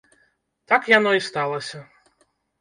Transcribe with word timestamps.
Так 0.71 0.89
яно 0.97 1.11
і 1.19 1.21
сталася. 1.27 1.83